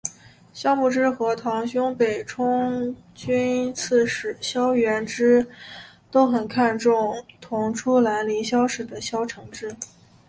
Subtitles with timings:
[0.51, 5.45] 萧摹之和堂兄北兖州刺史萧源之
[6.09, 9.75] 都很看重同出兰陵萧氏的萧承之。